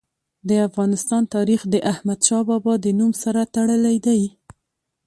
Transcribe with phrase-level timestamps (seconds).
[0.47, 4.21] د افغانستان تاریخ د احمد شاه بابا د نوم سره تړلی دی.